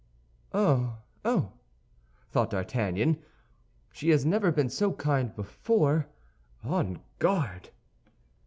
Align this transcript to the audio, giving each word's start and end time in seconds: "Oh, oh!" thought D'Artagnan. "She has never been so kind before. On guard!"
"Oh, 0.51 0.97
oh!" 1.23 1.51
thought 2.31 2.49
D'Artagnan. 2.49 3.21
"She 3.91 4.09
has 4.09 4.25
never 4.25 4.51
been 4.51 4.67
so 4.71 4.93
kind 4.93 5.31
before. 5.35 6.07
On 6.63 7.03
guard!" 7.19 7.69